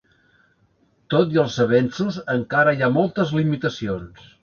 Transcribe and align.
Tot 1.15 1.35
i 1.37 1.41
els 1.43 1.59
avenços, 1.67 2.19
encara 2.39 2.77
hi 2.79 2.83
ha 2.89 2.93
moltes 2.99 3.39
limitacions. 3.41 4.31